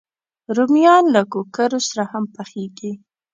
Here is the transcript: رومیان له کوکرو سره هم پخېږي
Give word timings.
رومیان 0.55 1.05
له 1.15 1.21
کوکرو 1.31 1.79
سره 1.89 2.03
هم 2.11 2.23
پخېږي 2.35 2.91